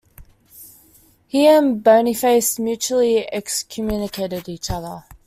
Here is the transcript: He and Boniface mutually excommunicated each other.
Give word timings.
He 1.27 1.45
and 1.45 1.83
Boniface 1.83 2.57
mutually 2.57 3.31
excommunicated 3.31 4.49
each 4.49 4.71
other. 4.71 5.03